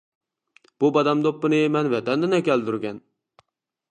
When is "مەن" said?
1.75-1.91